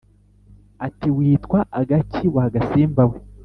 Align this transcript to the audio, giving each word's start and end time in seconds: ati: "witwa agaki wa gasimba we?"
ati: 0.85 1.07
"witwa 1.17 1.59
agaki 1.79 2.25
wa 2.35 2.45
gasimba 2.53 3.03
we?" 3.09 3.17